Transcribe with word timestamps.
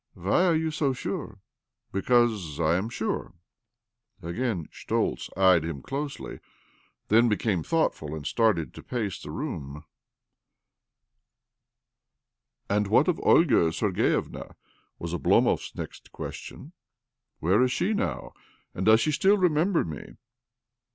"Why 0.15 0.45
are 0.45 0.55
you 0.55 0.71
so 0.71 0.93
sure?"" 0.93 1.37
Because 1.93 2.59
I 2.59 2.75
am 2.75 2.89
sure," 2.89 3.35
Again 4.23 4.65
Schtoltz 4.71 5.29
eyed 5.37 5.63
him 5.63 5.83
closely, 5.83 6.39
then 7.09 7.29
became 7.29 7.61
thoughtful, 7.61 8.15
and 8.15 8.25
started 8.25 8.73
to 8.73 8.81
pace 8.81 9.21
the 9.21 9.29
room. 9.29 9.85
292 12.69 12.73
obLomov 12.73 12.77
"And 12.77 12.87
what 12.87 13.07
of 13.07 13.19
Olga 13.21 13.71
Sergievna?" 13.71 14.55
was 14.97 15.13
Oblomov's 15.13 15.75
next 15.75 16.11
question." 16.11 16.73
Where 17.39 17.61
is 17.61 17.71
she 17.71 17.93
now, 17.93 18.33
and 18.73 18.87
does 18.87 19.01
she 19.01 19.11
still 19.11 19.37
remember' 19.37 19.85
me 19.85 20.15